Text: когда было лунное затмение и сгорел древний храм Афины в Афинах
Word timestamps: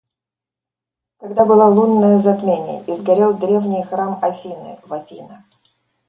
когда 1.17 1.45
было 1.45 1.65
лунное 1.67 2.17
затмение 2.21 2.83
и 2.85 2.97
сгорел 2.97 3.37
древний 3.37 3.83
храм 3.83 4.17
Афины 4.23 4.79
в 4.83 4.91
Афинах 4.91 5.41